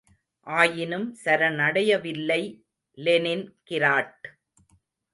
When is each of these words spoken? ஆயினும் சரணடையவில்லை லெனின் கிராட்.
ஆயினும் 0.47 1.05
சரணடையவில்லை 1.23 2.41
லெனின் 2.97 3.45
கிராட். 3.63 4.25